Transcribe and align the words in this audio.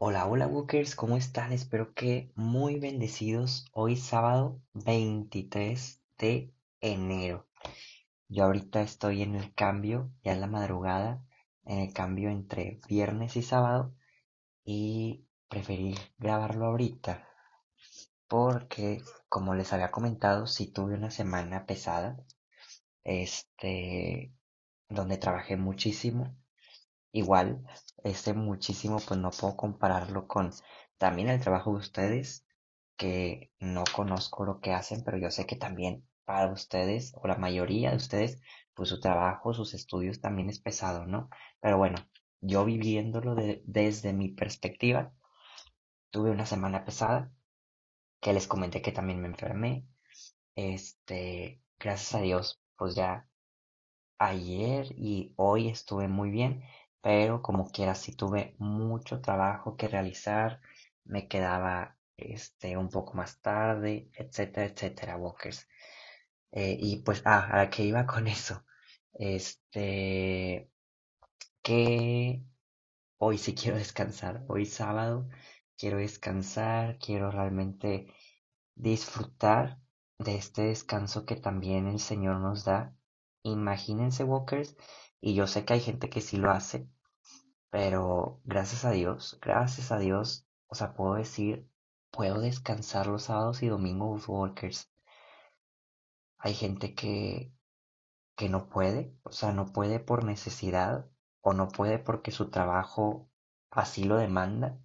Hola, 0.00 0.28
hola 0.28 0.46
Bookers, 0.46 0.94
¿cómo 0.94 1.16
están? 1.16 1.52
Espero 1.52 1.92
que 1.92 2.30
muy 2.36 2.78
bendecidos. 2.78 3.66
Hoy 3.72 3.96
sábado 3.96 4.60
23 4.72 6.00
de 6.18 6.54
enero. 6.80 7.48
Yo 8.28 8.44
ahorita 8.44 8.80
estoy 8.80 9.22
en 9.22 9.34
el 9.34 9.52
cambio, 9.54 10.12
ya 10.22 10.32
en 10.34 10.40
la 10.40 10.46
madrugada, 10.46 11.24
en 11.64 11.80
el 11.80 11.92
cambio 11.92 12.30
entre 12.30 12.80
viernes 12.88 13.36
y 13.36 13.42
sábado 13.42 13.92
y 14.64 15.26
preferí 15.48 15.96
grabarlo 16.16 16.66
ahorita 16.66 17.26
porque, 18.28 19.02
como 19.28 19.56
les 19.56 19.72
había 19.72 19.90
comentado, 19.90 20.46
sí 20.46 20.68
tuve 20.70 20.94
una 20.94 21.10
semana 21.10 21.66
pesada, 21.66 22.16
este, 23.02 24.32
donde 24.88 25.16
trabajé 25.18 25.56
muchísimo 25.56 26.36
Igual, 27.12 27.66
este 28.02 28.32
muchísimo, 28.32 28.98
pues 29.06 29.20
no 29.20 29.30
puedo 29.30 29.56
compararlo 29.56 30.26
con 30.26 30.52
también 30.96 31.28
el 31.28 31.38
trabajo 31.40 31.72
de 31.72 31.78
ustedes, 31.80 32.46
que 32.96 33.52
no 33.60 33.84
conozco 33.94 34.44
lo 34.46 34.60
que 34.60 34.72
hacen, 34.72 35.04
pero 35.04 35.18
yo 35.18 35.30
sé 35.30 35.46
que 35.46 35.56
también 35.56 36.06
para 36.24 36.50
ustedes, 36.52 37.12
o 37.16 37.26
la 37.28 37.36
mayoría 37.36 37.90
de 37.90 37.96
ustedes, 37.96 38.40
pues 38.74 38.88
su 38.88 39.00
trabajo, 39.00 39.52
sus 39.54 39.74
estudios 39.74 40.20
también 40.22 40.48
es 40.48 40.60
pesado, 40.60 41.04
¿no? 41.06 41.28
Pero 41.60 41.76
bueno, 41.78 41.98
yo 42.40 42.64
viviéndolo 42.64 43.34
de- 43.34 43.62
desde 43.66 44.12
mi 44.14 44.28
perspectiva, 44.30 45.12
tuve 46.10 46.30
una 46.30 46.46
semana 46.46 46.84
pesada, 46.84 47.32
que 48.20 48.32
les 48.34 48.48
comenté 48.48 48.82
que 48.82 48.92
también 48.92 49.20
me 49.22 49.28
enfermé. 49.28 49.86
Este, 50.56 51.62
gracias 51.78 52.14
a 52.16 52.22
Dios, 52.22 52.60
pues 52.76 52.94
ya 52.96 53.28
Ayer 54.20 54.86
y 54.96 55.32
hoy 55.36 55.68
estuve 55.68 56.06
muy 56.08 56.30
bien, 56.30 56.62
pero 57.02 57.42
como 57.42 57.70
quiera 57.70 57.94
sí 57.94 58.14
tuve 58.14 58.54
mucho 58.58 59.20
trabajo 59.20 59.76
que 59.76 59.88
realizar, 59.88 60.60
me 61.04 61.28
quedaba 61.28 61.96
este 62.16 62.76
un 62.76 62.88
poco 62.90 63.14
más 63.14 63.40
tarde, 63.40 64.10
etcétera, 64.14 64.66
etcétera, 64.66 65.16
Walkers. 65.16 65.68
Eh, 66.52 66.76
y 66.80 67.02
pues, 67.02 67.22
ah, 67.24 67.60
a 67.60 67.70
qué 67.70 67.84
iba 67.84 68.06
con 68.06 68.28
eso. 68.28 68.64
Este, 69.14 70.70
que 71.62 72.42
hoy 73.18 73.38
sí 73.38 73.54
quiero 73.54 73.78
descansar, 73.78 74.44
hoy 74.48 74.66
sábado 74.66 75.28
quiero 75.78 75.98
descansar, 75.98 76.98
quiero 76.98 77.30
realmente 77.30 78.12
disfrutar 78.76 79.80
de 80.18 80.36
este 80.36 80.62
descanso 80.64 81.26
que 81.26 81.36
también 81.36 81.88
el 81.88 82.00
Señor 82.00 82.38
nos 82.40 82.64
da. 82.66 82.96
Imagínense, 83.42 84.22
Walkers, 84.22 84.76
y 85.20 85.34
yo 85.34 85.48
sé 85.48 85.64
que 85.64 85.72
hay 85.74 85.80
gente 85.80 86.08
que 86.08 86.20
sí 86.20 86.36
lo 86.36 86.52
hace, 86.52 86.88
pero 87.70 88.40
gracias 88.44 88.84
a 88.84 88.90
Dios, 88.92 89.38
gracias 89.42 89.92
a 89.92 89.98
Dios, 89.98 90.46
o 90.68 90.74
sea, 90.76 90.94
puedo 90.94 91.14
decir, 91.14 91.68
puedo 92.10 92.40
descansar 92.40 93.06
los 93.08 93.24
sábados 93.24 93.62
y 93.62 93.68
domingos, 93.68 94.28
Walkers. 94.28 94.90
Hay 96.38 96.54
gente 96.54 96.94
que, 96.96 97.52
que 98.36 98.48
no 98.48 98.68
puede, 98.68 99.14
o 99.24 99.32
sea, 99.32 99.52
no 99.52 99.72
puede 99.72 100.00
por 100.00 100.24
necesidad 100.24 101.06
o 101.42 101.54
no 101.54 101.68
puede 101.68 101.98
porque 101.98 102.32
su 102.32 102.50
trabajo 102.50 103.30
así 103.70 104.04
lo 104.04 104.16
demanda. 104.16 104.78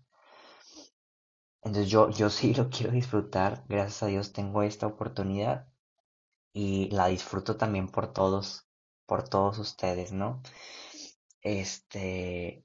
Entonces 1.64 1.90
yo, 1.92 2.12
yo 2.12 2.30
sí 2.30 2.54
lo 2.54 2.70
quiero 2.70 2.92
disfrutar, 2.92 3.64
gracias 3.68 4.04
a 4.04 4.06
Dios 4.06 4.34
tengo 4.34 4.62
esta 4.62 4.86
oportunidad 4.86 5.68
y 6.54 6.90
la 6.92 7.08
disfruto 7.08 7.58
también 7.58 7.90
por 7.90 8.14
todos, 8.14 8.68
por 9.06 9.28
todos 9.28 9.58
ustedes, 9.60 10.12
¿no? 10.12 10.42
Este, 11.42 12.64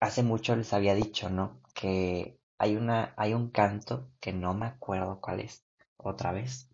hace 0.00 0.22
mucho 0.22 0.56
les 0.56 0.72
había 0.72 0.94
dicho, 0.94 1.30
¿no? 1.30 1.62
Que 1.74 2.38
hay 2.58 2.76
una, 2.76 3.14
hay 3.16 3.34
un 3.34 3.50
canto 3.50 4.10
que 4.20 4.32
no 4.32 4.54
me 4.54 4.66
acuerdo 4.66 5.20
cuál 5.20 5.40
es, 5.40 5.64
otra 5.96 6.32
vez, 6.32 6.68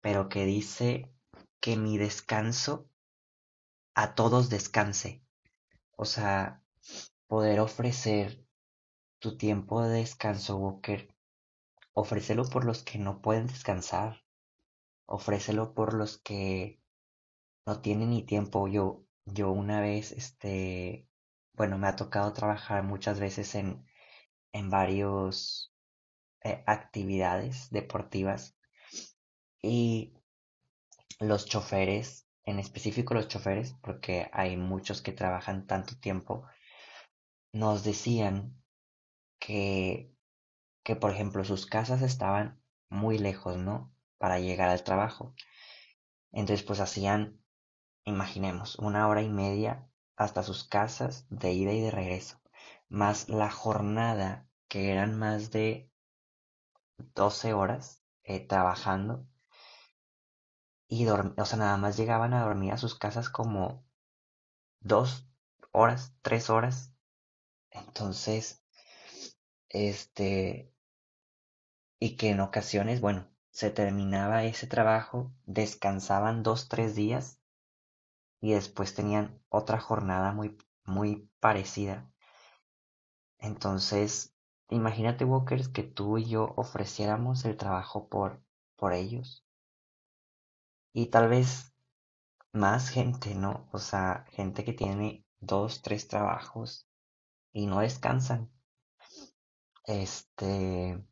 pero 0.00 0.28
que 0.28 0.44
dice 0.44 1.10
que 1.60 1.76
mi 1.76 1.98
descanso 1.98 2.88
a 3.94 4.14
todos 4.14 4.50
descanse. 4.50 5.22
O 5.96 6.04
sea, 6.04 6.62
poder 7.26 7.60
ofrecer 7.60 8.44
tu 9.18 9.36
tiempo 9.38 9.82
de 9.82 10.00
descanso, 10.00 10.58
Walker, 10.58 11.14
ofrécelo 11.94 12.44
por 12.44 12.64
los 12.64 12.82
que 12.84 12.98
no 12.98 13.22
pueden 13.22 13.46
descansar, 13.46 14.25
ofrécelo 15.06 15.74
por 15.74 15.94
los 15.94 16.18
que 16.18 16.80
no 17.66 17.80
tienen 17.80 18.10
ni 18.10 18.24
tiempo. 18.24 18.68
Yo, 18.68 19.04
yo 19.24 19.50
una 19.52 19.80
vez, 19.80 20.12
este, 20.12 21.08
bueno, 21.54 21.78
me 21.78 21.88
ha 21.88 21.96
tocado 21.96 22.32
trabajar 22.32 22.82
muchas 22.82 23.20
veces 23.20 23.54
en, 23.54 23.86
en 24.52 24.70
varios 24.70 25.72
eh, 26.42 26.62
actividades 26.66 27.70
deportivas 27.70 28.56
y 29.62 30.14
los 31.18 31.46
choferes, 31.46 32.28
en 32.44 32.58
específico 32.58 33.14
los 33.14 33.28
choferes, 33.28 33.74
porque 33.82 34.28
hay 34.32 34.56
muchos 34.56 35.02
que 35.02 35.12
trabajan 35.12 35.66
tanto 35.66 35.98
tiempo, 35.98 36.46
nos 37.52 37.84
decían 37.84 38.62
que, 39.38 40.12
que 40.84 40.94
por 40.94 41.10
ejemplo, 41.10 41.42
sus 41.44 41.66
casas 41.66 42.02
estaban 42.02 42.62
muy 42.90 43.18
lejos, 43.18 43.56
¿no? 43.56 43.95
Para 44.18 44.38
llegar 44.38 44.68
al 44.70 44.82
trabajo. 44.82 45.34
Entonces, 46.32 46.64
pues 46.64 46.80
hacían 46.80 47.40
Imaginemos, 48.08 48.76
una 48.76 49.08
hora 49.08 49.22
y 49.22 49.28
media 49.28 49.90
hasta 50.14 50.44
sus 50.44 50.62
casas 50.62 51.26
de 51.28 51.52
ida 51.52 51.72
y 51.72 51.80
de 51.80 51.90
regreso, 51.90 52.40
más 52.88 53.28
la 53.28 53.50
jornada, 53.50 54.48
que 54.68 54.92
eran 54.92 55.18
más 55.18 55.50
de 55.50 55.90
12 57.16 57.52
horas 57.52 58.04
eh, 58.22 58.38
trabajando, 58.38 59.26
y 60.86 61.08
o 61.08 61.44
sea, 61.44 61.58
nada 61.58 61.76
más 61.78 61.96
llegaban 61.96 62.32
a 62.32 62.44
dormir 62.44 62.72
a 62.72 62.78
sus 62.78 62.96
casas 62.96 63.28
como 63.28 63.84
dos 64.78 65.28
horas, 65.72 66.14
tres 66.22 66.48
horas. 66.48 66.94
Entonces, 67.72 68.62
este, 69.68 70.72
y 71.98 72.16
que 72.16 72.30
en 72.30 72.38
ocasiones, 72.38 73.00
bueno, 73.00 73.28
se 73.56 73.70
terminaba 73.70 74.44
ese 74.44 74.66
trabajo, 74.66 75.32
descansaban 75.46 76.42
dos, 76.42 76.68
tres 76.68 76.94
días 76.94 77.40
y 78.40 78.52
después 78.52 78.94
tenían 78.94 79.38
otra 79.50 79.78
jornada 79.78 80.32
muy, 80.32 80.56
muy 80.86 81.30
parecida 81.38 82.10
Entonces, 83.38 84.34
imagínate, 84.68 85.24
Walkers, 85.24 85.68
que 85.70 85.82
tú 85.84 86.18
y 86.18 86.26
yo 86.26 86.52
ofreciéramos 86.58 87.46
el 87.46 87.56
trabajo 87.56 88.10
por, 88.10 88.42
por 88.76 88.92
ellos. 88.92 89.42
Y 90.92 91.06
tal 91.10 91.28
vez 91.28 91.72
más 92.52 92.90
gente, 92.90 93.34
¿no? 93.34 93.68
O 93.72 93.78
sea, 93.78 94.26
gente 94.32 94.64
que 94.64 94.72
tiene 94.74 95.24
dos, 95.40 95.82
tres 95.82 96.08
trabajos 96.08 96.88
y 97.52 97.66
no 97.66 97.80
descansan. 97.80 98.50
Este, 99.86 101.02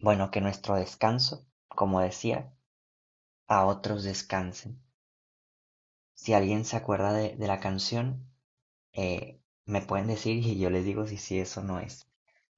bueno, 0.00 0.30
que 0.30 0.40
nuestro 0.40 0.76
descanso, 0.76 1.46
como 1.68 2.00
decía, 2.00 2.52
a 3.48 3.66
otros 3.66 4.04
descansen. 4.04 4.80
Si 6.14 6.34
alguien 6.34 6.64
se 6.64 6.76
acuerda 6.76 7.12
de, 7.12 7.36
la 7.38 7.60
canción, 7.60 8.28
eh, 8.92 9.40
me 9.64 9.80
pueden 9.82 10.06
decir 10.08 10.36
y 10.44 10.58
yo 10.58 10.70
les 10.70 10.84
digo 10.84 11.06
si 11.06 11.16
sí 11.16 11.38
eso 11.38 11.62
no 11.62 11.80
es. 11.80 12.08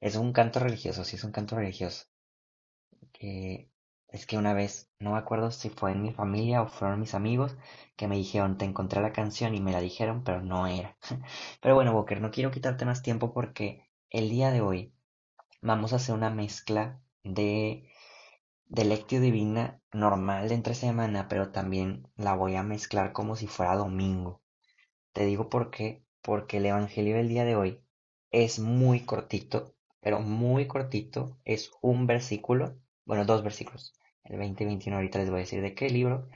Es 0.00 0.16
un 0.16 0.32
canto 0.32 0.60
religioso, 0.60 1.04
sí 1.04 1.16
es 1.16 1.24
un 1.24 1.32
canto 1.32 1.56
religioso. 1.56 2.06
que 3.12 3.70
es 4.08 4.26
que 4.26 4.36
una 4.38 4.52
vez, 4.54 4.90
no 4.98 5.12
me 5.12 5.18
acuerdo 5.18 5.50
si 5.52 5.70
fue 5.70 5.92
en 5.92 6.02
mi 6.02 6.12
familia 6.12 6.62
o 6.62 6.68
fueron 6.68 6.98
mis 7.00 7.14
amigos, 7.14 7.56
que 7.96 8.08
me 8.08 8.16
dijeron, 8.16 8.58
te 8.58 8.64
encontré 8.64 9.00
la 9.00 9.12
canción 9.12 9.54
y 9.54 9.60
me 9.60 9.72
la 9.72 9.80
dijeron, 9.80 10.24
pero 10.24 10.42
no 10.42 10.66
era. 10.66 10.96
Pero 11.60 11.74
bueno, 11.76 11.92
Walker, 11.92 12.20
no 12.20 12.30
quiero 12.32 12.50
quitarte 12.50 12.84
más 12.84 13.02
tiempo 13.02 13.32
porque 13.32 13.88
el 14.10 14.28
día 14.30 14.50
de 14.50 14.60
hoy 14.60 14.92
vamos 15.62 15.92
a 15.92 15.96
hacer 15.96 16.14
una 16.14 16.30
mezcla 16.30 17.00
de, 17.24 17.88
de 18.66 18.84
Lectio 18.84 19.20
Divina 19.20 19.80
normal 19.92 20.48
de 20.48 20.54
entre 20.54 20.74
semana, 20.74 21.28
pero 21.28 21.52
también 21.52 22.08
la 22.16 22.34
voy 22.34 22.56
a 22.56 22.62
mezclar 22.62 23.12
como 23.12 23.36
si 23.36 23.46
fuera 23.46 23.76
domingo. 23.76 24.42
Te 25.12 25.24
digo 25.26 25.48
por 25.50 25.70
qué, 25.70 26.04
porque 26.22 26.58
el 26.58 26.66
Evangelio 26.66 27.16
del 27.16 27.28
día 27.28 27.44
de 27.44 27.56
hoy 27.56 27.80
es 28.32 28.58
muy 28.58 29.00
cortito, 29.00 29.74
pero 30.00 30.20
muy 30.20 30.66
cortito, 30.66 31.38
es 31.44 31.70
un 31.82 32.06
versículo, 32.06 32.76
bueno, 33.04 33.24
dos 33.24 33.42
versículos, 33.44 33.94
el 34.24 34.38
20 34.38 34.64
y 34.64 34.66
21 34.66 34.96
ahorita 34.98 35.18
les 35.20 35.30
voy 35.30 35.38
a 35.40 35.42
decir 35.42 35.62
de 35.62 35.74
qué 35.74 35.90
libro, 35.90 36.28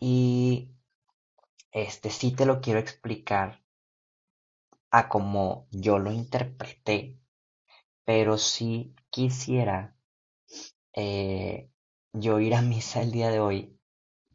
y 0.00 0.70
este 1.72 2.10
sí 2.10 2.30
te 2.36 2.46
lo 2.46 2.60
quiero 2.60 2.78
explicar 2.78 3.60
a 4.92 5.08
como 5.08 5.66
yo 5.72 5.98
lo 5.98 6.12
interpreté, 6.12 7.18
pero 8.04 8.38
sí 8.38 8.94
quisiera 9.10 9.96
eh, 10.94 11.70
yo 12.12 12.40
ir 12.40 12.54
a 12.54 12.62
misa 12.62 13.02
el 13.02 13.12
día 13.12 13.30
de 13.30 13.40
hoy 13.40 13.78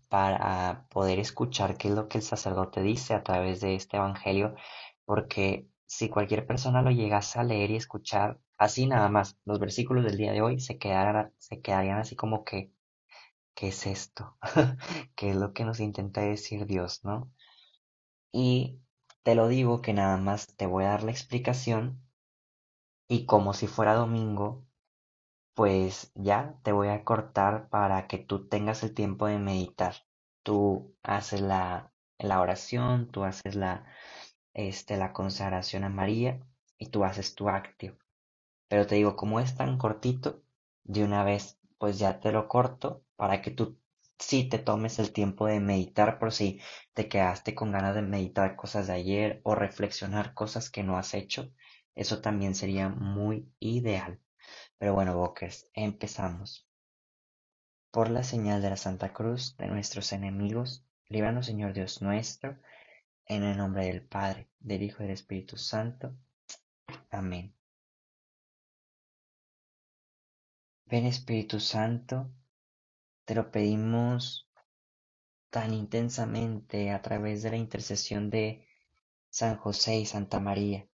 para 0.09 0.87
poder 0.89 1.19
escuchar 1.19 1.77
qué 1.77 1.89
es 1.89 1.95
lo 1.95 2.07
que 2.07 2.19
el 2.19 2.23
sacerdote 2.23 2.81
dice 2.81 3.13
a 3.13 3.23
través 3.23 3.61
de 3.61 3.75
este 3.75 3.97
evangelio, 3.97 4.55
porque 5.05 5.69
si 5.85 6.09
cualquier 6.09 6.45
persona 6.47 6.81
lo 6.81 6.91
llegase 6.91 7.39
a 7.39 7.43
leer 7.43 7.71
y 7.71 7.75
escuchar 7.77 8.39
así 8.57 8.87
nada 8.87 9.09
más, 9.09 9.37
los 9.45 9.59
versículos 9.59 10.05
del 10.05 10.17
día 10.17 10.31
de 10.33 10.41
hoy 10.41 10.59
se, 10.59 10.79
se 11.37 11.61
quedarían 11.61 11.99
así 11.99 12.15
como 12.15 12.43
que, 12.43 12.71
¿qué 13.55 13.69
es 13.69 13.87
esto? 13.87 14.37
¿Qué 15.15 15.31
es 15.31 15.35
lo 15.35 15.53
que 15.53 15.65
nos 15.65 15.79
intenta 15.79 16.21
decir 16.21 16.65
Dios, 16.65 17.03
no? 17.03 17.31
Y 18.31 18.79
te 19.23 19.35
lo 19.35 19.47
digo 19.49 19.81
que 19.81 19.93
nada 19.93 20.17
más 20.17 20.47
te 20.55 20.65
voy 20.67 20.85
a 20.85 20.89
dar 20.89 21.03
la 21.03 21.11
explicación 21.11 22.06
y 23.09 23.25
como 23.25 23.53
si 23.53 23.67
fuera 23.67 23.93
domingo, 23.95 24.65
pues 25.55 26.11
ya 26.15 26.59
te 26.63 26.71
voy 26.71 26.89
a 26.89 27.03
cortar 27.03 27.69
para 27.69 28.07
que 28.07 28.17
tú 28.19 28.47
tengas 28.47 28.83
el 28.83 28.93
tiempo 28.93 29.27
de 29.27 29.39
meditar. 29.39 29.95
Tú 30.43 30.95
haces 31.03 31.41
la, 31.41 31.93
la 32.19 32.41
oración, 32.41 33.09
tú 33.11 33.23
haces 33.25 33.55
la, 33.55 33.85
este, 34.53 34.97
la 34.97 35.13
consagración 35.13 35.83
a 35.85 35.89
María 35.89 36.39
y 36.77 36.87
tú 36.89 37.03
haces 37.05 37.35
tu 37.35 37.49
acto. 37.49 37.87
Pero 38.69 38.87
te 38.87 38.95
digo, 38.95 39.15
como 39.17 39.39
es 39.41 39.55
tan 39.57 39.77
cortito, 39.77 40.41
de 40.85 41.03
una 41.03 41.23
vez 41.25 41.59
pues 41.77 41.99
ya 41.99 42.19
te 42.21 42.31
lo 42.31 42.47
corto 42.47 43.03
para 43.17 43.41
que 43.41 43.51
tú 43.51 43.77
sí 44.19 44.47
te 44.49 44.57
tomes 44.59 44.99
el 44.99 45.11
tiempo 45.13 45.47
de 45.47 45.59
meditar 45.59 46.17
por 46.19 46.31
si 46.33 46.61
te 46.93 47.09
quedaste 47.09 47.53
con 47.55 47.71
ganas 47.73 47.93
de 47.95 48.01
meditar 48.03 48.55
cosas 48.55 48.87
de 48.87 48.93
ayer 48.93 49.41
o 49.43 49.53
reflexionar 49.55 50.33
cosas 50.33 50.69
que 50.69 50.83
no 50.83 50.97
has 50.97 51.13
hecho. 51.13 51.51
Eso 51.97 52.21
también 52.21 52.53
sería 52.53 52.89
muy 52.89 53.51
ideal. 53.59 54.21
Pero 54.77 54.93
bueno, 54.93 55.17
Bokers, 55.17 55.67
empezamos. 55.73 56.67
Por 57.89 58.11
la 58.11 58.21
señal 58.21 58.61
de 58.61 58.69
la 58.69 58.77
Santa 58.77 59.13
Cruz 59.13 59.57
de 59.57 59.65
nuestros 59.67 60.13
enemigos, 60.13 60.85
líbranos 61.09 61.47
Señor 61.47 61.73
Dios 61.73 62.03
nuestro, 62.03 62.59
en 63.25 63.41
el 63.41 63.57
nombre 63.57 63.87
del 63.87 64.03
Padre, 64.03 64.47
del 64.59 64.83
Hijo 64.83 65.01
y 65.01 65.07
del 65.07 65.15
Espíritu 65.15 65.57
Santo. 65.57 66.15
Amén. 67.09 67.55
Ven 70.85 71.07
Espíritu 71.07 71.59
Santo, 71.59 72.31
te 73.25 73.33
lo 73.33 73.49
pedimos 73.49 74.47
tan 75.49 75.73
intensamente 75.73 76.91
a 76.91 77.01
través 77.01 77.41
de 77.41 77.49
la 77.49 77.57
intercesión 77.57 78.29
de 78.29 78.67
San 79.31 79.57
José 79.57 79.97
y 79.97 80.05
Santa 80.05 80.39
María. 80.39 80.87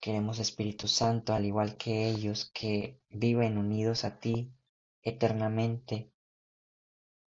Queremos 0.00 0.38
Espíritu 0.38 0.88
Santo, 0.88 1.34
al 1.34 1.44
igual 1.44 1.76
que 1.76 2.08
ellos 2.08 2.50
que 2.54 2.98
viven 3.10 3.58
unidos 3.58 4.04
a 4.04 4.18
ti 4.18 4.50
eternamente, 5.02 6.10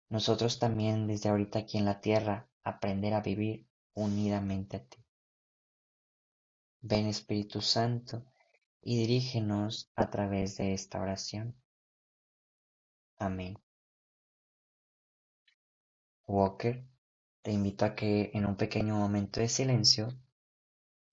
nosotros 0.10 0.58
también 0.58 1.06
desde 1.06 1.30
ahorita 1.30 1.60
aquí 1.60 1.78
en 1.78 1.86
la 1.86 2.02
tierra 2.02 2.50
aprender 2.64 3.14
a 3.14 3.22
vivir 3.22 3.68
unidamente 3.94 4.78
a 4.78 4.84
ti. 4.84 4.98
Ven 6.82 7.06
Espíritu 7.06 7.62
Santo 7.62 8.26
y 8.82 8.98
dirígenos 8.98 9.92
a 9.96 10.10
través 10.10 10.58
de 10.58 10.74
esta 10.74 11.00
oración. 11.00 11.56
Amén. 13.18 13.58
Walker, 16.26 16.84
te 17.44 17.52
invito 17.52 17.86
a 17.86 17.96
que 17.96 18.32
en 18.34 18.46
un 18.46 18.56
pequeño 18.56 18.96
momento 18.96 19.40
de 19.40 19.48
silencio 19.48 20.10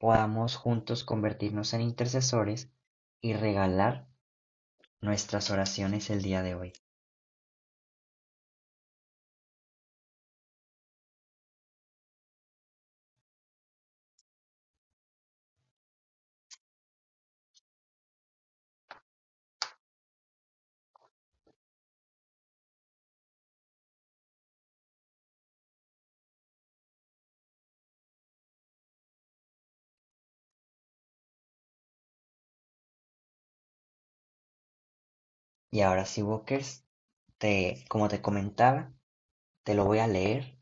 podamos 0.01 0.57
juntos 0.57 1.05
convertirnos 1.05 1.75
en 1.75 1.83
intercesores 1.83 2.73
y 3.21 3.35
regalar 3.35 4.09
nuestras 5.03 5.51
oraciones 5.51 6.09
el 6.09 6.23
día 6.23 6.43
de 6.43 6.55
hoy. 6.55 6.73
Y 35.71 35.83
ahora 35.83 36.05
sí, 36.07 36.23
Walkers, 36.23 36.85
te, 37.39 37.85
como 37.89 38.09
te 38.09 38.21
comentaba, 38.21 38.93
te 39.65 39.75
lo 39.75 39.85
voy 39.85 39.99
a 39.99 40.07
leer, 40.07 40.59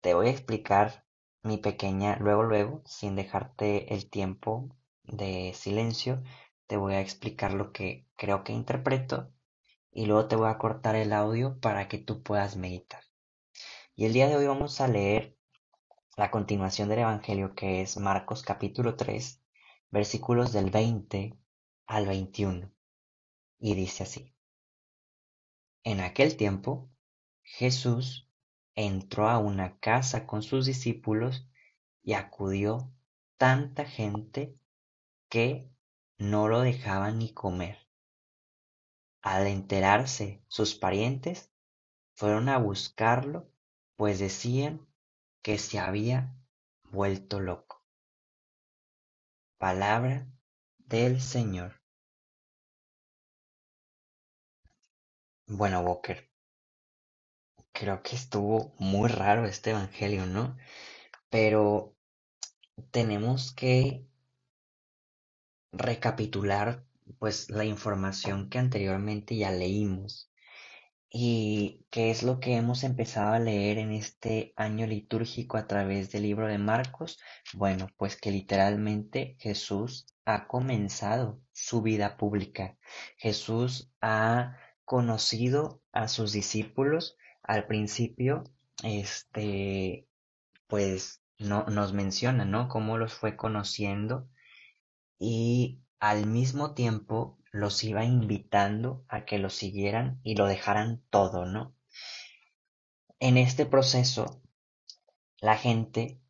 te 0.00 0.14
voy 0.14 0.28
a 0.28 0.30
explicar 0.30 1.04
mi 1.42 1.58
pequeña, 1.58 2.16
luego, 2.16 2.42
luego, 2.42 2.82
sin 2.86 3.16
dejarte 3.16 3.94
el 3.94 4.08
tiempo 4.10 4.68
de 5.04 5.52
silencio, 5.54 6.22
te 6.66 6.76
voy 6.76 6.94
a 6.94 7.00
explicar 7.00 7.52
lo 7.52 7.72
que 7.72 8.06
creo 8.16 8.44
que 8.44 8.52
interpreto 8.52 9.32
y 9.92 10.06
luego 10.06 10.28
te 10.28 10.36
voy 10.36 10.48
a 10.48 10.58
cortar 10.58 10.96
el 10.96 11.12
audio 11.12 11.58
para 11.60 11.88
que 11.88 11.98
tú 11.98 12.22
puedas 12.22 12.56
meditar. 12.56 13.02
Y 13.96 14.06
el 14.06 14.12
día 14.12 14.28
de 14.28 14.36
hoy 14.36 14.46
vamos 14.46 14.80
a 14.80 14.88
leer 14.88 15.36
la 16.16 16.30
continuación 16.30 16.88
del 16.88 17.00
Evangelio 17.00 17.54
que 17.54 17.82
es 17.82 17.96
Marcos 17.98 18.42
capítulo 18.42 18.96
3, 18.96 19.42
versículos 19.90 20.52
del 20.52 20.70
20 20.70 21.36
al 21.86 22.06
21. 22.06 22.70
Y 23.60 23.74
dice 23.74 24.04
así. 24.04 24.34
En 25.84 26.00
aquel 26.00 26.36
tiempo, 26.36 26.90
Jesús 27.42 28.28
entró 28.74 29.28
a 29.28 29.38
una 29.38 29.78
casa 29.78 30.26
con 30.26 30.42
sus 30.42 30.66
discípulos 30.66 31.46
y 32.02 32.14
acudió 32.14 32.90
tanta 33.36 33.84
gente 33.84 34.58
que 35.28 35.70
no 36.16 36.48
lo 36.48 36.60
dejaban 36.60 37.18
ni 37.18 37.32
comer. 37.32 37.78
Al 39.22 39.46
enterarse 39.46 40.42
sus 40.48 40.74
parientes, 40.74 41.50
fueron 42.14 42.48
a 42.48 42.58
buscarlo, 42.58 43.50
pues 43.96 44.18
decían 44.18 44.86
que 45.42 45.58
se 45.58 45.78
había 45.78 46.34
vuelto 46.84 47.40
loco. 47.40 47.84
Palabra 49.58 50.26
del 50.78 51.20
Señor. 51.20 51.79
Bueno, 55.52 55.80
Walker, 55.80 56.30
creo 57.72 58.02
que 58.04 58.14
estuvo 58.14 58.72
muy 58.78 59.08
raro 59.08 59.46
este 59.46 59.70
Evangelio, 59.70 60.24
¿no? 60.26 60.56
Pero 61.28 61.96
tenemos 62.92 63.52
que 63.52 64.06
recapitular 65.72 66.84
pues 67.18 67.50
la 67.50 67.64
información 67.64 68.48
que 68.48 68.58
anteriormente 68.58 69.36
ya 69.36 69.50
leímos 69.50 70.30
y 71.10 71.84
qué 71.90 72.12
es 72.12 72.22
lo 72.22 72.38
que 72.38 72.54
hemos 72.54 72.84
empezado 72.84 73.32
a 73.34 73.40
leer 73.40 73.78
en 73.78 73.90
este 73.90 74.52
año 74.56 74.86
litúrgico 74.86 75.56
a 75.56 75.66
través 75.66 76.12
del 76.12 76.22
libro 76.22 76.46
de 76.46 76.58
Marcos. 76.58 77.18
Bueno, 77.54 77.88
pues 77.96 78.16
que 78.16 78.30
literalmente 78.30 79.36
Jesús 79.40 80.06
ha 80.24 80.46
comenzado 80.46 81.40
su 81.52 81.82
vida 81.82 82.16
pública. 82.16 82.78
Jesús 83.16 83.90
ha 84.00 84.56
conocido 84.90 85.80
a 85.92 86.08
sus 86.08 86.32
discípulos 86.32 87.16
al 87.44 87.68
principio, 87.68 88.42
este, 88.82 90.08
pues 90.66 91.22
no, 91.38 91.64
nos 91.66 91.92
menciona, 91.92 92.44
¿no? 92.44 92.68
Cómo 92.68 92.98
los 92.98 93.14
fue 93.14 93.36
conociendo 93.36 94.28
y 95.16 95.78
al 96.00 96.26
mismo 96.26 96.74
tiempo 96.74 97.38
los 97.52 97.84
iba 97.84 98.02
invitando 98.02 99.04
a 99.06 99.24
que 99.24 99.38
lo 99.38 99.48
siguieran 99.48 100.18
y 100.24 100.34
lo 100.34 100.46
dejaran 100.46 101.04
todo, 101.08 101.46
¿no? 101.46 101.72
En 103.20 103.36
este 103.36 103.66
proceso, 103.66 104.42
la 105.40 105.56
gente 105.56 106.20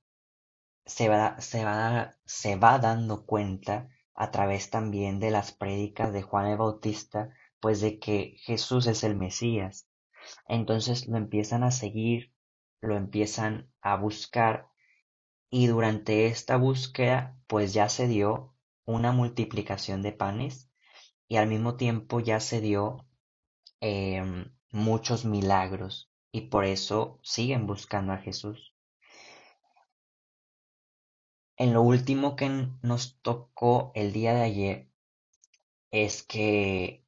se 0.85 1.09
va, 1.09 1.41
se 1.41 1.65
va, 1.65 2.15
se 2.27 2.57
va 2.57 2.79
dando 2.79 3.25
cuenta 3.25 3.89
a 4.15 4.31
través 4.31 4.69
también 4.69 5.19
de 5.19 5.31
las 5.31 5.51
prédicas 5.51 6.13
de 6.13 6.21
Juan 6.21 6.49
el 6.49 6.59
Bautista, 6.59 7.33
pues 7.61 7.81
de 7.81 7.99
que 7.99 8.37
Jesús 8.39 8.87
es 8.87 9.05
el 9.05 9.17
Mesías. 9.17 9.87
Entonces 10.49 11.07
lo 11.07 11.17
empiezan 11.17 11.63
a 11.65 11.71
seguir, 11.71 12.33
lo 12.81 12.97
empiezan 12.97 13.71
a 13.81 13.97
buscar 13.97 14.69
y 15.51 15.67
durante 15.67 16.27
esta 16.27 16.57
búsqueda 16.57 17.39
pues 17.47 17.73
ya 17.73 17.89
se 17.89 18.07
dio 18.07 18.55
una 18.85 19.13
multiplicación 19.13 20.03
de 20.03 20.13
panes 20.13 20.71
y 21.29 21.37
al 21.37 21.49
mismo 21.49 21.77
tiempo 21.77 22.21
ya 22.21 22.41
se 22.41 22.61
dio 22.61 23.07
em, 23.81 24.53
muchos 24.73 25.25
milagros 25.25 26.11
y 26.33 26.43
por 26.43 26.65
eso 26.65 27.21
siguen 27.23 27.67
buscando 27.67 28.13
a 28.13 28.19
Jesús. 28.19 28.75
En 31.57 31.75
lo 31.75 31.83
último 31.83 32.37
que 32.37 32.69
nos 32.83 33.21
tocó 33.21 33.93
el 33.95 34.13
día 34.13 34.35
de 34.35 34.43
ayer 34.43 34.91
es 35.91 36.23
que 36.23 37.00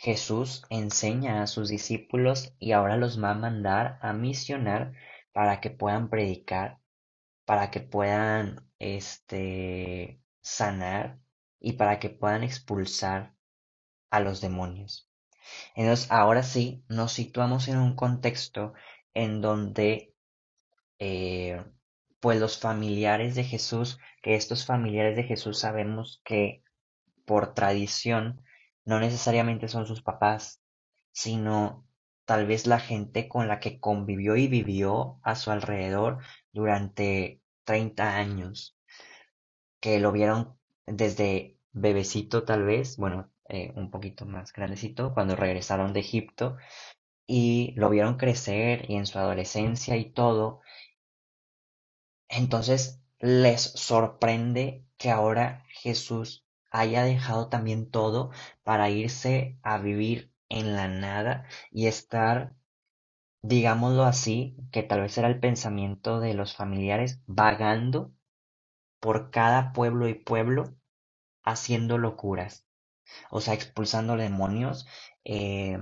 Jesús 0.00 0.64
enseña 0.70 1.42
a 1.42 1.46
sus 1.46 1.68
discípulos 1.68 2.54
y 2.58 2.72
ahora 2.72 2.96
los 2.96 3.22
va 3.22 3.30
a 3.30 3.34
mandar 3.34 3.98
a 4.02 4.12
misionar 4.12 4.92
para 5.32 5.60
que 5.60 5.70
puedan 5.70 6.10
predicar 6.10 6.80
para 7.50 7.72
que 7.72 7.80
puedan 7.80 8.64
este, 8.78 10.20
sanar 10.40 11.18
y 11.58 11.72
para 11.72 11.98
que 11.98 12.08
puedan 12.08 12.44
expulsar 12.44 13.34
a 14.08 14.20
los 14.20 14.40
demonios. 14.40 15.10
Entonces, 15.74 16.06
ahora 16.12 16.44
sí, 16.44 16.84
nos 16.88 17.12
situamos 17.12 17.66
en 17.66 17.78
un 17.78 17.96
contexto 17.96 18.72
en 19.14 19.40
donde, 19.40 20.14
eh, 21.00 21.64
pues 22.20 22.38
los 22.38 22.56
familiares 22.56 23.34
de 23.34 23.42
Jesús, 23.42 23.98
que 24.22 24.36
estos 24.36 24.64
familiares 24.64 25.16
de 25.16 25.24
Jesús 25.24 25.58
sabemos 25.58 26.22
que 26.24 26.62
por 27.24 27.52
tradición 27.52 28.44
no 28.90 28.98
necesariamente 28.98 29.68
son 29.68 29.86
sus 29.86 30.02
papás, 30.02 30.60
sino 31.12 31.86
tal 32.24 32.44
vez 32.48 32.66
la 32.66 32.80
gente 32.80 33.28
con 33.28 33.46
la 33.46 33.60
que 33.60 33.78
convivió 33.78 34.34
y 34.34 34.48
vivió 34.48 35.20
a 35.22 35.36
su 35.36 35.52
alrededor 35.52 36.18
durante 36.52 37.40
30 37.62 38.16
años, 38.16 38.76
que 39.78 40.00
lo 40.00 40.10
vieron 40.10 40.58
desde 40.86 41.56
bebecito 41.70 42.42
tal 42.42 42.64
vez, 42.64 42.96
bueno, 42.96 43.30
eh, 43.48 43.72
un 43.76 43.92
poquito 43.92 44.26
más 44.26 44.52
grandecito, 44.52 45.14
cuando 45.14 45.36
regresaron 45.36 45.92
de 45.92 46.00
Egipto 46.00 46.56
y 47.28 47.72
lo 47.76 47.90
vieron 47.90 48.16
crecer 48.16 48.90
y 48.90 48.96
en 48.96 49.06
su 49.06 49.20
adolescencia 49.20 49.96
y 49.96 50.10
todo. 50.10 50.62
Entonces 52.28 53.00
les 53.20 53.60
sorprende 53.62 54.84
que 54.96 55.10
ahora 55.12 55.64
Jesús 55.68 56.44
haya 56.70 57.04
dejado 57.04 57.48
también 57.48 57.90
todo 57.90 58.30
para 58.62 58.90
irse 58.90 59.58
a 59.62 59.78
vivir 59.78 60.32
en 60.48 60.74
la 60.76 60.88
nada 60.88 61.46
y 61.70 61.86
estar, 61.86 62.54
digámoslo 63.42 64.04
así, 64.04 64.56
que 64.72 64.82
tal 64.82 65.02
vez 65.02 65.18
era 65.18 65.28
el 65.28 65.40
pensamiento 65.40 66.20
de 66.20 66.34
los 66.34 66.56
familiares, 66.56 67.20
vagando 67.26 68.12
por 69.00 69.30
cada 69.30 69.72
pueblo 69.72 70.08
y 70.08 70.14
pueblo 70.14 70.74
haciendo 71.44 71.98
locuras 71.98 72.66
o 73.30 73.40
sea, 73.40 73.54
expulsando 73.54 74.16
demonios, 74.16 74.86
eh, 75.24 75.78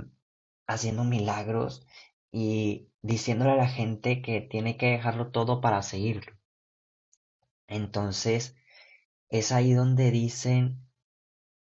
haciendo 0.68 1.04
milagros 1.04 1.86
y 2.32 2.88
diciéndole 3.02 3.52
a 3.52 3.56
la 3.56 3.68
gente 3.68 4.22
que 4.22 4.40
tiene 4.42 4.76
que 4.78 4.86
dejarlo 4.92 5.30
todo 5.32 5.60
para 5.60 5.82
seguirlo. 5.82 6.36
Entonces, 7.68 8.56
es 9.30 9.52
ahí 9.52 9.72
donde 9.74 10.10
dicen, 10.10 10.86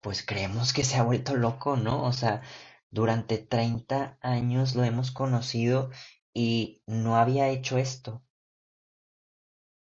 pues 0.02 0.26
creemos 0.26 0.74
que 0.74 0.84
se 0.84 0.98
ha 0.98 1.04
vuelto 1.04 1.36
loco, 1.36 1.78
¿no? 1.78 2.04
O 2.04 2.14
sea, 2.14 2.42
durante 2.92 3.38
30 3.38 4.18
años 4.22 4.76
lo 4.76 4.84
hemos 4.84 5.12
conocido 5.12 5.92
y 6.34 6.82
no 6.88 7.18
había 7.18 7.50
hecho 7.50 7.78
esto. 7.78 8.24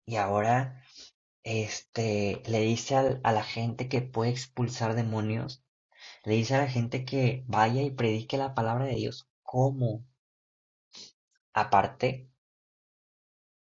Y 0.05 0.15
ahora, 0.15 0.81
este, 1.43 2.41
le 2.47 2.61
dice 2.61 2.95
a 3.23 3.31
la 3.31 3.43
gente 3.43 3.89
que 3.89 4.01
puede 4.01 4.31
expulsar 4.31 4.95
demonios 4.95 5.63
le 6.23 6.35
dice 6.35 6.55
a 6.55 6.59
la 6.59 6.67
gente 6.67 7.05
que 7.05 7.43
vaya 7.47 7.81
y 7.81 7.91
predique 7.91 8.37
la 8.37 8.53
palabra 8.53 8.85
de 8.85 8.95
Dios. 8.95 9.27
¿Cómo? 9.43 10.05
Aparte, 11.53 12.29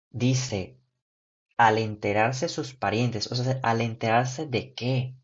dice, 0.10 0.80
al 1.58 1.78
enterarse 1.78 2.50
sus 2.50 2.74
parientes, 2.74 3.32
o 3.32 3.36
sea, 3.36 3.60
al 3.64 3.82
enterarse 3.82 4.46
de 4.46 4.74
qué? 4.74 5.16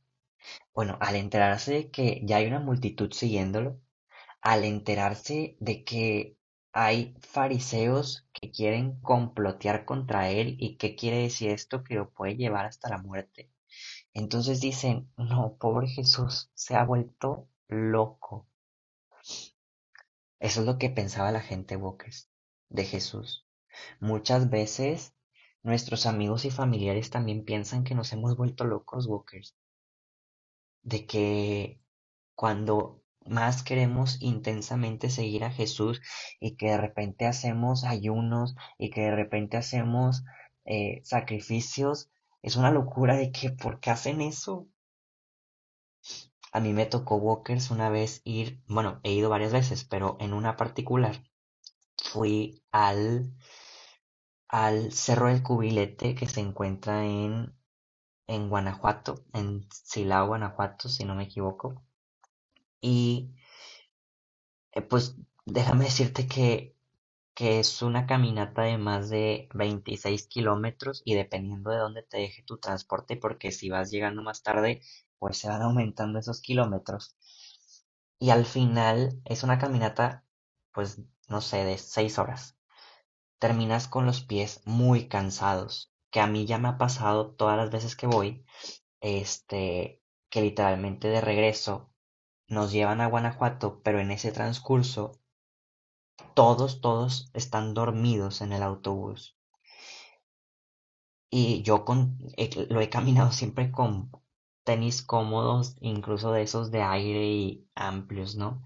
Bueno, 0.74 0.98
al 1.02 1.16
enterarse 1.16 1.74
de 1.74 1.92
que 1.92 2.22
ya 2.24 2.38
hay 2.38 2.48
una 2.48 2.60
multitud 2.60 3.12
siguiéndolo, 3.12 3.80
al 4.42 4.64
enterarse 4.64 5.58
de 5.60 5.84
que 5.84 6.38
hay 6.74 7.16
fariseos 7.20 8.28
que 8.34 8.52
quieren 8.52 9.00
complotear 9.02 9.86
contra 9.86 10.30
él 10.30 10.56
y 10.60 10.78
qué 10.78 10.96
quiere 10.96 11.18
decir 11.18 11.52
esto 11.52 11.84
que 11.84 11.96
lo 11.96 12.12
puede 12.12 12.36
llevar 12.38 12.66
hasta 12.66 12.90
la 12.90 12.98
muerte. 12.98 13.52
Entonces 14.14 14.62
dicen, 14.62 15.12
no, 15.18 15.58
pobre 15.60 15.88
Jesús, 15.88 16.50
se 16.54 16.76
ha 16.76 16.86
vuelto 16.86 17.48
loco. 17.68 18.48
Eso 20.40 20.62
es 20.62 20.66
lo 20.66 20.78
que 20.78 20.90
pensaba 20.90 21.32
la 21.32 21.42
gente, 21.42 21.76
Walkers, 21.76 22.30
de 22.70 22.86
Jesús. 22.86 23.46
Muchas 24.00 24.50
veces 24.50 25.14
nuestros 25.64 26.06
amigos 26.06 26.46
y 26.46 26.52
familiares 26.52 27.10
también 27.10 27.44
piensan 27.46 27.84
que 27.84 27.96
nos 27.96 28.12
hemos 28.14 28.36
vuelto 28.38 28.64
locos, 28.66 29.08
Walkers. 29.08 29.56
De 30.84 31.06
que 31.06 31.80
cuando 32.36 33.02
más 33.26 33.64
queremos 33.64 34.22
intensamente 34.22 35.10
seguir 35.10 35.44
a 35.44 35.52
Jesús 35.52 36.02
y 36.40 36.56
que 36.56 36.70
de 36.72 36.78
repente 36.78 37.28
hacemos 37.28 37.84
ayunos 37.84 38.56
y 38.78 38.90
que 38.90 39.02
de 39.02 39.16
repente 39.16 39.58
hacemos 39.58 40.24
eh, 40.66 41.02
sacrificios, 41.04 42.10
es 42.42 42.56
una 42.56 42.72
locura 42.72 43.16
de 43.16 43.32
que, 43.32 43.52
¿por 43.52 43.80
qué 43.80 43.92
hacen 43.92 44.22
eso? 44.22 44.68
A 46.52 46.60
mí 46.60 46.74
me 46.74 46.86
tocó 46.86 47.16
Walkers 47.16 47.72
una 47.72 47.90
vez 47.90 48.22
ir, 48.24 48.62
bueno, 48.68 49.00
he 49.04 49.14
ido 49.14 49.30
varias 49.30 49.54
veces, 49.54 49.86
pero 49.86 50.18
en 50.20 50.34
una 50.34 50.58
particular 50.58 51.24
fui 51.98 52.64
al, 52.72 53.32
al 54.52 54.94
Cerro 54.94 55.30
del 55.30 55.42
Cubilete 55.44 56.14
que 56.16 56.28
se 56.28 56.42
encuentra 56.42 57.06
en, 57.08 57.56
en 58.28 58.50
Guanajuato, 58.50 59.26
en 59.34 59.68
Silao, 59.72 60.28
Guanajuato, 60.28 60.90
si 60.90 61.06
no 61.06 61.16
me 61.16 61.26
equivoco. 61.26 61.84
Y 62.82 63.32
eh, 64.74 64.82
pues 64.82 65.16
déjame 65.46 65.86
decirte 65.86 66.28
que 66.28 66.76
que 67.36 67.60
es 67.60 67.82
una 67.84 68.08
caminata 68.08 68.64
de 68.64 68.78
más 68.78 69.10
de 69.10 69.50
26 69.56 70.28
kilómetros 70.28 71.04
y 71.06 71.16
dependiendo 71.16 71.72
de 71.72 71.78
dónde 71.80 72.04
te 72.04 72.18
deje 72.20 72.44
tu 72.44 72.58
transporte, 72.60 73.18
porque 73.18 73.52
si 73.52 73.70
vas 73.70 73.92
llegando 73.92 74.24
más 74.24 74.44
tarde, 74.44 74.82
pues 75.20 75.38
se 75.38 75.50
van 75.50 75.62
aumentando 75.64 76.20
esos 76.20 76.42
kilómetros. 76.42 77.16
Y 78.20 78.30
al 78.30 78.46
final 78.46 79.22
es 79.26 79.44
una 79.44 79.60
caminata, 79.60 80.24
pues 80.74 81.02
no 81.28 81.42
sé, 81.42 81.66
de 81.66 81.78
6 81.78 82.20
horas. 82.20 82.56
Terminas 83.42 83.88
con 83.88 84.06
los 84.06 84.22
pies 84.22 84.62
muy 84.66 85.08
cansados, 85.08 85.92
que 86.12 86.20
a 86.20 86.28
mí 86.28 86.46
ya 86.46 86.60
me 86.60 86.68
ha 86.68 86.78
pasado 86.78 87.32
todas 87.32 87.58
las 87.58 87.72
veces 87.72 87.96
que 87.96 88.06
voy, 88.06 88.46
este, 89.00 90.00
que 90.30 90.42
literalmente 90.42 91.08
de 91.08 91.22
regreso 91.22 91.92
nos 92.48 92.72
llevan 92.72 93.02
a 93.02 93.08
Guanajuato, 93.08 93.82
pero 93.82 94.00
en 94.00 94.12
ese 94.12 94.32
transcurso 94.32 95.20
todos, 96.36 96.82
todos 96.82 97.32
están 97.34 97.74
dormidos 97.74 98.42
en 98.42 98.54
el 98.54 98.62
autobús. 98.62 99.36
Y 101.32 101.64
yo 101.64 101.84
con, 101.84 102.20
lo 102.70 102.80
he 102.80 102.90
caminado 102.92 103.32
siempre 103.32 103.72
con 103.72 104.12
tenis 104.64 105.02
cómodos, 105.02 105.78
incluso 105.82 106.32
de 106.32 106.44
esos 106.44 106.70
de 106.70 106.84
aire 106.84 107.26
y 107.26 107.68
amplios, 107.74 108.36
¿no? 108.36 108.62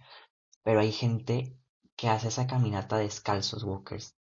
Pero 0.63 0.81
hay 0.81 0.91
gente 0.91 1.57
que 1.95 2.09
hace 2.09 2.27
esa 2.27 2.45
caminata 2.45 2.97
descalzos, 2.97 3.63
walkers. 3.63 4.17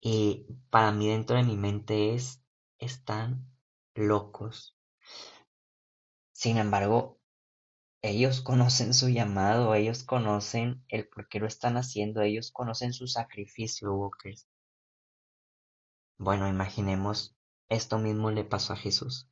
Y 0.00 0.46
para 0.70 0.92
mí 0.92 1.08
dentro 1.08 1.36
de 1.36 1.42
mi 1.42 1.56
mente 1.56 2.14
es, 2.14 2.42
están 2.78 3.50
locos. 3.94 4.76
Sin 6.32 6.56
embargo, 6.56 7.20
ellos 8.02 8.40
conocen 8.40 8.94
su 8.94 9.10
llamado, 9.10 9.74
ellos 9.74 10.04
conocen 10.04 10.82
el 10.88 11.06
por 11.06 11.28
qué 11.28 11.38
lo 11.38 11.46
están 11.46 11.76
haciendo, 11.76 12.22
ellos 12.22 12.50
conocen 12.50 12.94
su 12.94 13.06
sacrificio, 13.06 13.92
Walkers. 13.92 14.48
Bueno, 16.16 16.48
imaginemos, 16.48 17.36
esto 17.68 17.98
mismo 17.98 18.30
le 18.30 18.44
pasó 18.44 18.72
a 18.72 18.76
Jesús. 18.76 19.28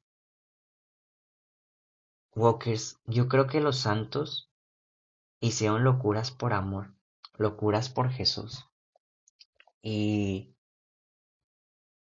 Walkers, 2.34 3.00
yo 3.06 3.28
creo 3.28 3.46
que 3.46 3.60
los 3.60 3.78
santos 3.78 4.50
hicieron 5.40 5.82
locuras 5.82 6.30
por 6.30 6.52
amor, 6.52 6.94
locuras 7.34 7.88
por 7.88 8.10
Jesús. 8.10 8.66
Y 9.82 10.54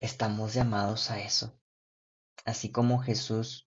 estamos 0.04 0.54
llamados 0.54 1.10
a 1.10 1.20
eso. 1.20 1.58
Así 2.44 2.70
como 2.70 3.00
Jesús 3.00 3.68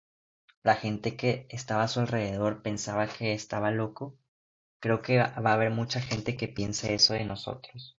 la 0.67 0.75
gente 0.75 1.15
que 1.15 1.47
estaba 1.49 1.83
a 1.83 1.87
su 1.87 2.01
alrededor 2.01 2.61
pensaba 2.61 3.07
que 3.07 3.31
estaba 3.31 3.71
loco, 3.71 4.19
creo 4.79 5.01
que 5.01 5.17
va 5.17 5.51
a 5.51 5.53
haber 5.53 5.71
mucha 5.71 6.01
gente 6.01 6.35
que 6.35 6.49
piense 6.49 6.93
eso 6.93 7.13
de 7.13 7.23
nosotros. 7.23 7.97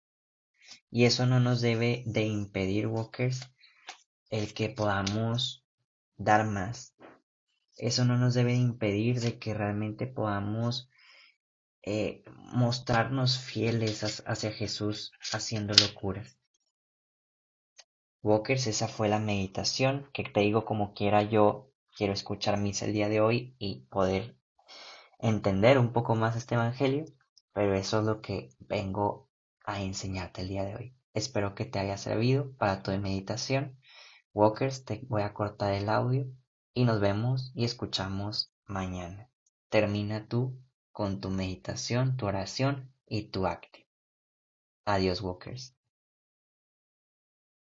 Y 0.91 1.05
eso 1.05 1.25
no 1.25 1.39
nos 1.39 1.61
debe 1.61 2.03
de 2.05 2.25
impedir, 2.25 2.85
Walkers, 2.85 3.49
el 4.29 4.53
que 4.53 4.69
podamos 4.69 5.65
dar 6.15 6.45
más. 6.45 6.93
Eso 7.75 8.05
no 8.05 8.17
nos 8.17 8.35
debe 8.35 8.51
de 8.51 8.59
impedir 8.59 9.19
de 9.19 9.39
que 9.39 9.55
realmente 9.55 10.05
podamos 10.05 10.91
eh, 11.81 12.23
mostrarnos 12.35 13.39
fieles 13.39 14.21
hacia 14.27 14.51
Jesús 14.51 15.11
haciendo 15.33 15.73
locuras. 15.73 16.38
Walkers, 18.21 18.67
esa 18.67 18.89
fue 18.89 19.07
la 19.07 19.19
meditación 19.19 20.09
que 20.13 20.23
te 20.23 20.41
digo 20.41 20.65
como 20.65 20.93
quiera 20.93 21.23
yo 21.23 21.71
quiero 21.95 22.11
escuchar 22.11 22.57
misa 22.57 22.85
el 22.85 22.93
día 22.93 23.07
de 23.07 23.21
hoy 23.21 23.55
y 23.59 23.87
poder 23.89 24.37
entender 25.19 25.77
un 25.79 25.93
poco 25.93 26.15
más 26.15 26.35
este 26.35 26.55
Evangelio, 26.55 27.05
pero 27.53 27.73
eso 27.75 27.99
es 27.99 28.05
lo 28.05 28.21
que 28.21 28.49
vengo 28.59 29.29
a 29.63 29.81
enseñarte 29.81 30.41
el 30.41 30.49
día 30.49 30.65
de 30.65 30.75
hoy. 30.75 30.95
Espero 31.13 31.55
que 31.55 31.65
te 31.65 31.79
haya 31.79 31.97
servido 31.97 32.51
para 32.57 32.83
tu 32.83 32.91
meditación. 32.91 33.79
Walkers, 34.33 34.83
te 34.83 35.01
voy 35.07 35.21
a 35.21 35.33
cortar 35.33 35.73
el 35.73 35.89
audio 35.89 36.27
y 36.73 36.83
nos 36.83 36.99
vemos 36.99 37.51
y 37.55 37.63
escuchamos 37.63 38.53
mañana. 38.65 39.29
Termina 39.69 40.27
tú 40.27 40.59
con 40.91 41.21
tu 41.21 41.29
meditación, 41.29 42.17
tu 42.17 42.25
oración 42.25 42.93
y 43.07 43.29
tu 43.29 43.47
acto. 43.47 43.79
Adiós, 44.85 45.21
Walkers. 45.21 45.78